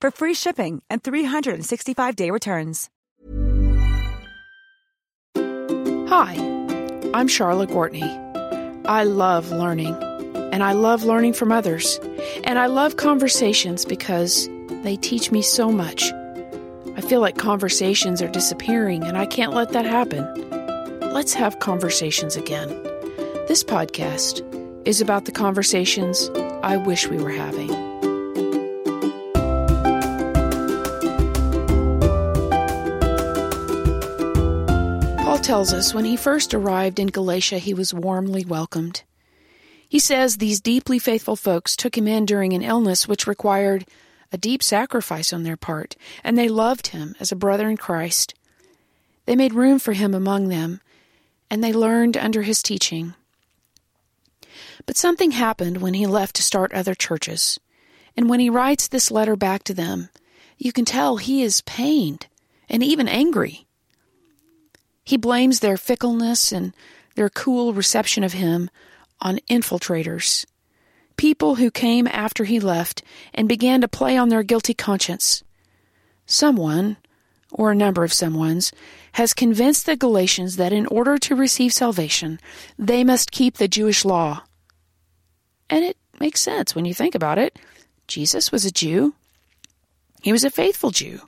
for 0.00 0.10
free 0.10 0.34
shipping 0.34 0.82
and 0.90 1.02
365-day 1.02 2.30
returns. 2.30 2.90
Hi, 6.08 6.34
I'm 7.14 7.28
Charlotte 7.28 7.70
Gortney. 7.70 8.26
I 8.86 9.02
love 9.02 9.50
learning, 9.50 9.94
and 10.52 10.62
I 10.62 10.72
love 10.72 11.04
learning 11.04 11.34
from 11.34 11.52
others, 11.52 12.00
and 12.44 12.58
I 12.58 12.66
love 12.66 12.96
conversations 12.96 13.84
because 13.84 14.48
they 14.82 14.96
teach 14.96 15.30
me 15.30 15.42
so 15.42 15.70
much. 15.70 16.10
I 16.96 17.00
feel 17.02 17.20
like 17.20 17.36
conversations 17.36 18.22
are 18.22 18.28
disappearing, 18.28 19.04
and 19.04 19.18
I 19.18 19.26
can't 19.26 19.52
let 19.52 19.72
that 19.72 19.84
happen. 19.84 20.26
Let's 21.00 21.34
have 21.34 21.58
conversations 21.58 22.36
again. 22.36 22.68
This 23.46 23.62
podcast 23.62 24.42
is 24.86 25.00
about 25.00 25.26
the 25.26 25.32
conversations 25.32 26.30
I 26.62 26.76
wish 26.76 27.08
we 27.08 27.18
were 27.18 27.30
having. 27.30 27.87
Paul 35.38 35.44
tells 35.44 35.72
us 35.72 35.94
when 35.94 36.04
he 36.04 36.16
first 36.16 36.52
arrived 36.52 36.98
in 36.98 37.06
Galatia, 37.06 37.58
he 37.58 37.72
was 37.72 37.94
warmly 37.94 38.44
welcomed. 38.44 39.04
He 39.88 40.00
says 40.00 40.38
these 40.38 40.60
deeply 40.60 40.98
faithful 40.98 41.36
folks 41.36 41.76
took 41.76 41.96
him 41.96 42.08
in 42.08 42.26
during 42.26 42.54
an 42.54 42.62
illness 42.62 43.06
which 43.06 43.28
required 43.28 43.86
a 44.32 44.36
deep 44.36 44.64
sacrifice 44.64 45.32
on 45.32 45.44
their 45.44 45.56
part, 45.56 45.94
and 46.24 46.36
they 46.36 46.48
loved 46.48 46.88
him 46.88 47.14
as 47.20 47.30
a 47.30 47.36
brother 47.36 47.70
in 47.70 47.76
Christ. 47.76 48.34
They 49.26 49.36
made 49.36 49.54
room 49.54 49.78
for 49.78 49.92
him 49.92 50.12
among 50.12 50.48
them, 50.48 50.80
and 51.48 51.62
they 51.62 51.72
learned 51.72 52.16
under 52.16 52.42
his 52.42 52.60
teaching. 52.60 53.14
But 54.86 54.96
something 54.96 55.30
happened 55.30 55.76
when 55.80 55.94
he 55.94 56.08
left 56.08 56.34
to 56.36 56.42
start 56.42 56.72
other 56.72 56.96
churches. 56.96 57.60
And 58.16 58.28
when 58.28 58.40
he 58.40 58.50
writes 58.50 58.88
this 58.88 59.12
letter 59.12 59.36
back 59.36 59.62
to 59.64 59.74
them, 59.74 60.08
you 60.56 60.72
can 60.72 60.84
tell 60.84 61.18
he 61.18 61.44
is 61.44 61.60
pained 61.60 62.26
and 62.68 62.82
even 62.82 63.06
angry. 63.06 63.67
He 65.08 65.16
blames 65.16 65.60
their 65.60 65.78
fickleness 65.78 66.52
and 66.52 66.74
their 67.14 67.30
cool 67.30 67.72
reception 67.72 68.24
of 68.24 68.34
him 68.34 68.68
on 69.22 69.40
infiltrators, 69.48 70.44
people 71.16 71.54
who 71.54 71.70
came 71.70 72.06
after 72.06 72.44
he 72.44 72.60
left 72.60 73.02
and 73.32 73.48
began 73.48 73.80
to 73.80 73.88
play 73.88 74.18
on 74.18 74.28
their 74.28 74.42
guilty 74.42 74.74
conscience. 74.74 75.42
Someone, 76.26 76.98
or 77.50 77.70
a 77.70 77.74
number 77.74 78.04
of 78.04 78.10
someones, 78.10 78.70
has 79.12 79.32
convinced 79.32 79.86
the 79.86 79.96
Galatians 79.96 80.56
that 80.56 80.74
in 80.74 80.84
order 80.88 81.16
to 81.16 81.34
receive 81.34 81.72
salvation, 81.72 82.38
they 82.78 83.02
must 83.02 83.32
keep 83.32 83.56
the 83.56 83.66
Jewish 83.66 84.04
law. 84.04 84.42
And 85.70 85.86
it 85.86 85.96
makes 86.20 86.42
sense 86.42 86.74
when 86.74 86.84
you 86.84 86.92
think 86.92 87.14
about 87.14 87.38
it. 87.38 87.58
Jesus 88.08 88.52
was 88.52 88.66
a 88.66 88.70
Jew. 88.70 89.14
He 90.20 90.32
was 90.32 90.44
a 90.44 90.50
faithful 90.50 90.90
Jew. 90.90 91.22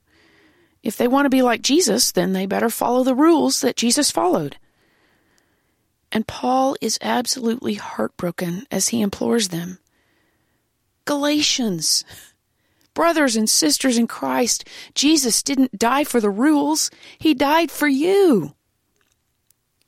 If 0.82 0.96
they 0.96 1.08
want 1.08 1.26
to 1.26 1.30
be 1.30 1.42
like 1.42 1.62
Jesus, 1.62 2.12
then 2.12 2.32
they 2.32 2.46
better 2.46 2.70
follow 2.70 3.04
the 3.04 3.14
rules 3.14 3.60
that 3.60 3.76
Jesus 3.76 4.10
followed. 4.10 4.56
And 6.12 6.26
Paul 6.26 6.76
is 6.80 6.98
absolutely 7.00 7.74
heartbroken 7.74 8.66
as 8.70 8.88
he 8.88 9.00
implores 9.00 9.48
them 9.48 9.78
Galatians, 11.04 12.04
brothers 12.94 13.36
and 13.36 13.48
sisters 13.48 13.98
in 13.98 14.06
Christ, 14.06 14.66
Jesus 14.94 15.42
didn't 15.42 15.78
die 15.78 16.04
for 16.04 16.20
the 16.20 16.30
rules, 16.30 16.90
He 17.18 17.34
died 17.34 17.70
for 17.70 17.88
you. 17.88 18.54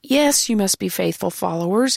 Yes, 0.03 0.49
you 0.49 0.57
must 0.57 0.79
be 0.79 0.89
faithful 0.89 1.31
followers. 1.31 1.97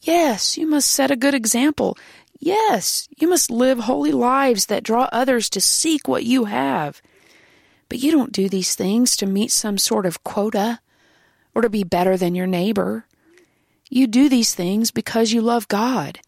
Yes, 0.00 0.56
you 0.56 0.66
must 0.66 0.90
set 0.90 1.10
a 1.10 1.16
good 1.16 1.34
example. 1.34 1.98
Yes, 2.38 3.08
you 3.18 3.28
must 3.28 3.50
live 3.50 3.80
holy 3.80 4.12
lives 4.12 4.66
that 4.66 4.84
draw 4.84 5.08
others 5.12 5.50
to 5.50 5.60
seek 5.60 6.06
what 6.06 6.24
you 6.24 6.44
have. 6.44 7.02
But 7.88 7.98
you 7.98 8.10
don't 8.10 8.32
do 8.32 8.48
these 8.48 8.74
things 8.74 9.16
to 9.16 9.26
meet 9.26 9.50
some 9.50 9.78
sort 9.78 10.06
of 10.06 10.24
quota 10.24 10.80
or 11.54 11.62
to 11.62 11.70
be 11.70 11.84
better 11.84 12.16
than 12.16 12.34
your 12.34 12.46
neighbor. 12.46 13.06
You 13.88 14.06
do 14.06 14.28
these 14.28 14.54
things 14.54 14.90
because 14.90 15.32
you 15.32 15.40
love 15.40 15.68
God 15.68 16.20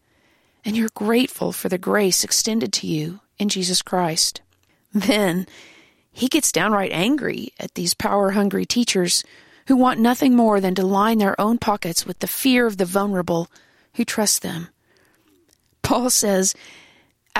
and 0.63 0.75
you're 0.75 0.89
grateful 0.93 1.51
for 1.51 1.69
the 1.69 1.77
grace 1.77 2.23
extended 2.23 2.71
to 2.73 2.87
you 2.87 3.19
in 3.37 3.49
Jesus 3.49 3.81
Christ. 3.81 4.41
Then 4.93 5.47
he 6.11 6.27
gets 6.27 6.51
downright 6.51 6.91
angry 6.91 7.53
at 7.59 7.75
these 7.75 7.93
power 7.93 8.31
hungry 8.31 8.65
teachers 8.65 9.23
who 9.67 9.75
want 9.75 9.99
nothing 9.99 10.35
more 10.35 10.59
than 10.59 10.75
to 10.75 10.85
line 10.85 11.19
their 11.19 11.39
own 11.39 11.57
pockets 11.57 12.05
with 12.05 12.19
the 12.19 12.27
fear 12.27 12.65
of 12.65 12.77
the 12.77 12.85
vulnerable 12.85 13.49
who 13.95 14.03
trust 14.03 14.41
them. 14.41 14.69
Paul 15.81 16.09
says, 16.09 16.55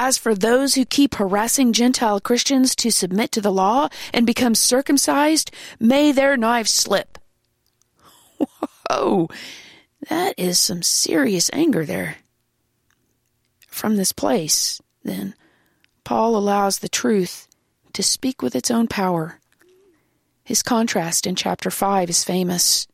As 0.02 0.18
for 0.18 0.34
those 0.34 0.76
who 0.76 0.86
keep 0.86 1.16
harassing 1.16 1.74
Gentile 1.74 2.22
Christians 2.22 2.74
to 2.78 2.90
submit 2.90 3.34
to 3.34 3.42
the 3.42 3.52
law 3.52 3.90
and 4.14 4.26
become 4.26 4.56
circumcised, 4.56 5.52
may 5.78 6.14
their 6.14 6.38
knives 6.38 6.72
slip. 6.72 7.18
Whoa, 8.90 9.28
that 10.08 10.36
is 10.38 10.58
some 10.58 10.84
serious 10.84 11.50
anger 11.52 11.86
there. 11.86 12.16
From 13.68 13.98
this 13.98 14.14
place, 14.14 14.82
then, 15.04 15.36
Paul 16.06 16.38
allows 16.38 16.80
the 16.80 16.88
truth 16.88 17.50
to 17.92 18.02
speak 18.02 18.42
with 18.42 18.56
its 18.56 18.72
own 18.72 18.88
power. 18.88 19.42
His 20.46 20.64
contrast 20.64 21.28
in 21.28 21.36
chapter 21.36 21.70
5 21.70 22.10
is 22.10 22.24
famous. 22.24 22.88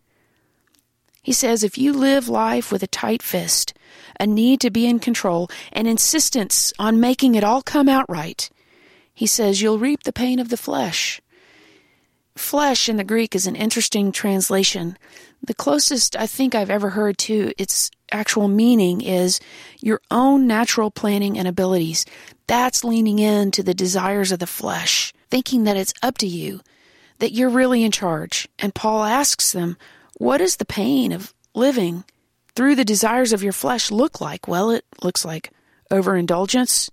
He 1.25 1.33
says 1.33 1.63
if 1.63 1.75
you 1.75 1.91
live 1.91 2.29
life 2.29 2.71
with 2.71 2.83
a 2.83 2.87
tight 2.87 3.23
fist, 3.23 3.73
a 4.19 4.27
need 4.27 4.61
to 4.61 4.69
be 4.69 4.85
in 4.85 4.99
control, 4.99 5.49
an 5.73 5.87
insistence 5.87 6.71
on 6.77 6.99
making 6.99 7.33
it 7.33 7.43
all 7.43 7.63
come 7.63 7.89
out 7.89 8.05
right, 8.07 8.47
he 9.11 9.25
says 9.25 9.59
you'll 9.59 9.79
reap 9.79 10.03
the 10.03 10.13
pain 10.13 10.37
of 10.37 10.49
the 10.49 10.55
flesh. 10.55 11.19
Flesh 12.35 12.87
in 12.87 12.97
the 12.97 13.03
Greek 13.03 13.33
is 13.33 13.47
an 13.47 13.55
interesting 13.55 14.11
translation. 14.11 14.99
The 15.41 15.55
closest 15.55 16.15
I 16.15 16.27
think 16.27 16.53
I've 16.53 16.69
ever 16.69 16.91
heard 16.91 17.17
to 17.19 17.51
its 17.57 17.89
actual 18.11 18.47
meaning 18.47 19.01
is 19.01 19.39
your 19.79 20.01
own 20.11 20.45
natural 20.45 20.91
planning 20.91 21.39
and 21.39 21.47
abilities. 21.47 22.05
That's 22.45 22.83
leaning 22.83 23.17
into 23.17 23.63
the 23.63 23.73
desires 23.73 24.31
of 24.31 24.37
the 24.37 24.45
flesh, 24.45 25.11
thinking 25.31 25.63
that 25.63 25.75
it's 25.75 25.93
up 26.03 26.19
to 26.19 26.27
you, 26.27 26.61
that 27.17 27.31
you're 27.31 27.49
really 27.49 27.83
in 27.83 27.91
charge. 27.91 28.47
And 28.59 28.75
Paul 28.75 29.03
asks 29.03 29.53
them, 29.53 29.75
what 30.15 30.37
does 30.39 30.55
the 30.55 30.65
pain 30.65 31.11
of 31.11 31.33
living 31.53 32.03
through 32.55 32.75
the 32.75 32.85
desires 32.85 33.33
of 33.33 33.43
your 33.43 33.53
flesh 33.53 33.91
look 33.91 34.19
like? 34.19 34.47
Well, 34.47 34.71
it 34.71 34.85
looks 35.03 35.23
like 35.23 35.51
overindulgence, 35.91 36.89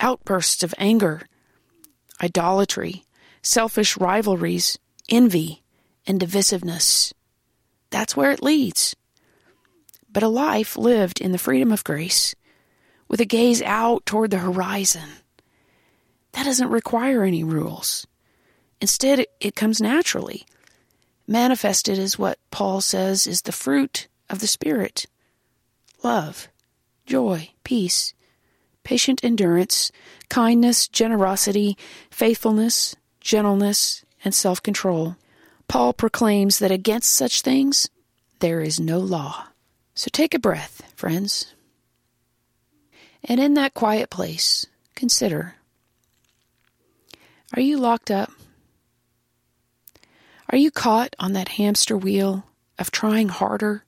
outbursts 0.00 0.62
of 0.62 0.74
anger, 0.78 1.22
idolatry, 2.22 3.04
selfish 3.42 3.96
rivalries, 3.96 4.78
envy, 5.08 5.62
and 6.06 6.18
divisiveness. 6.18 7.12
That's 7.90 8.16
where 8.16 8.32
it 8.32 8.42
leads. 8.42 8.96
But 10.10 10.22
a 10.22 10.28
life 10.28 10.76
lived 10.76 11.20
in 11.20 11.32
the 11.32 11.38
freedom 11.38 11.70
of 11.70 11.84
grace, 11.84 12.34
with 13.08 13.20
a 13.20 13.26
gaze 13.26 13.60
out 13.62 14.06
toward 14.06 14.30
the 14.30 14.38
horizon, 14.38 15.08
that 16.32 16.44
doesn't 16.44 16.70
require 16.70 17.22
any 17.22 17.44
rules. 17.44 18.06
Instead, 18.80 19.26
it 19.40 19.54
comes 19.54 19.80
naturally, 19.80 20.46
manifested 21.26 21.98
as 21.98 22.18
what 22.18 22.38
Paul 22.50 22.80
says 22.80 23.26
is 23.26 23.42
the 23.42 23.52
fruit 23.52 24.08
of 24.28 24.40
the 24.40 24.46
Spirit 24.46 25.06
love, 26.02 26.48
joy, 27.06 27.50
peace, 27.64 28.12
patient 28.82 29.24
endurance, 29.24 29.90
kindness, 30.28 30.86
generosity, 30.86 31.76
faithfulness, 32.10 32.94
gentleness, 33.20 34.04
and 34.24 34.34
self 34.34 34.62
control. 34.62 35.16
Paul 35.66 35.92
proclaims 35.92 36.58
that 36.58 36.70
against 36.70 37.10
such 37.10 37.40
things 37.40 37.88
there 38.40 38.60
is 38.60 38.78
no 38.78 38.98
law. 38.98 39.48
So 39.94 40.08
take 40.12 40.34
a 40.34 40.38
breath, 40.38 40.92
friends. 40.94 41.54
And 43.24 43.40
in 43.40 43.54
that 43.54 43.72
quiet 43.74 44.10
place, 44.10 44.66
consider 44.94 45.54
are 47.56 47.62
you 47.62 47.78
locked 47.78 48.10
up? 48.10 48.30
Are 50.54 50.66
you 50.66 50.70
caught 50.70 51.16
on 51.18 51.32
that 51.32 51.48
hamster 51.48 51.98
wheel 51.98 52.44
of 52.78 52.92
trying 52.92 53.28
harder? 53.28 53.82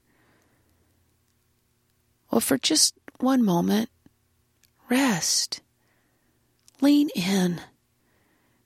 Well, 2.28 2.40
for 2.40 2.58
just 2.58 2.94
one 3.20 3.44
moment, 3.44 3.88
rest. 4.90 5.60
Lean 6.80 7.08
in. 7.10 7.60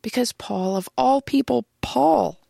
Because 0.00 0.32
Paul, 0.32 0.78
of 0.78 0.88
all 0.96 1.20
people, 1.20 1.66
Paul, 1.82 2.40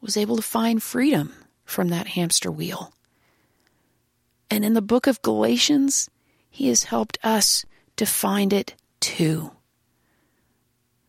was 0.00 0.16
able 0.16 0.34
to 0.34 0.42
find 0.42 0.82
freedom 0.82 1.32
from 1.64 1.90
that 1.90 2.08
hamster 2.08 2.50
wheel. 2.50 2.92
And 4.50 4.64
in 4.64 4.74
the 4.74 4.82
book 4.82 5.06
of 5.06 5.22
Galatians, 5.22 6.10
he 6.50 6.66
has 6.70 6.82
helped 6.82 7.18
us 7.22 7.64
to 7.94 8.04
find 8.04 8.52
it 8.52 8.74
too. 8.98 9.52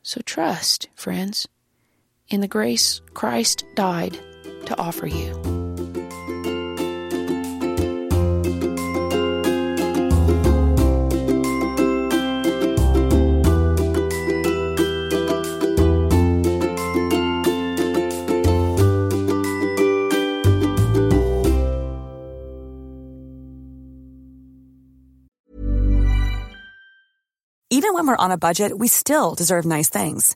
So 0.03 0.21
trust, 0.21 0.89
friends, 0.93 1.47
in 2.29 2.41
the 2.41 2.47
grace 2.47 3.01
Christ 3.13 3.65
died 3.75 4.17
to 4.65 4.77
offer 4.77 5.07
you. 5.07 5.55
Even 27.71 27.93
when 27.93 28.07
we're 28.07 28.15
on 28.15 28.31
a 28.31 28.37
budget, 28.37 28.77
we 28.77 28.87
still 28.87 29.35
deserve 29.35 29.65
nice 29.65 29.89
things. 29.89 30.35